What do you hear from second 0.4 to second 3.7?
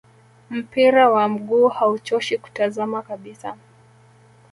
Mpira wa miguu hauchoshi kutazama kabisa